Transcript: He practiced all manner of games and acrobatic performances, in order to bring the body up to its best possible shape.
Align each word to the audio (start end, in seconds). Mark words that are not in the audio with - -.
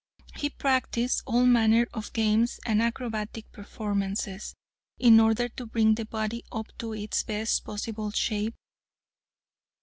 He 0.35 0.49
practiced 0.49 1.21
all 1.27 1.45
manner 1.45 1.85
of 1.93 2.11
games 2.11 2.59
and 2.65 2.81
acrobatic 2.81 3.51
performances, 3.51 4.55
in 4.97 5.19
order 5.19 5.47
to 5.49 5.67
bring 5.67 5.93
the 5.93 6.05
body 6.05 6.43
up 6.51 6.75
to 6.79 6.93
its 6.95 7.21
best 7.21 7.63
possible 7.63 8.09
shape. 8.09 8.55